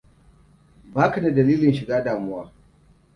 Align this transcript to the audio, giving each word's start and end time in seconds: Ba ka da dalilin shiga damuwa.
Ba 0.95 1.11
ka 1.11 1.21
da 1.21 1.31
dalilin 1.35 1.73
shiga 1.73 2.03
damuwa. 2.05 2.51